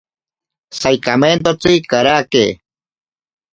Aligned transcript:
Saikamentotsi 0.79 1.73
karake. 1.89 2.45